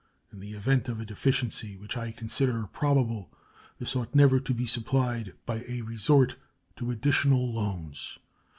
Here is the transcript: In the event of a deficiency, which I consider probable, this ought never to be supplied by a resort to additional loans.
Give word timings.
In 0.33 0.39
the 0.39 0.53
event 0.53 0.89
of 0.89 0.99
a 0.99 1.05
deficiency, 1.05 1.77
which 1.77 1.95
I 1.95 2.09
consider 2.11 2.65
probable, 2.65 3.31
this 3.77 3.95
ought 3.95 4.15
never 4.15 4.39
to 4.39 4.51
be 4.51 4.65
supplied 4.65 5.35
by 5.45 5.63
a 5.69 5.81
resort 5.81 6.37
to 6.77 6.89
additional 6.89 7.53
loans. 7.53 8.17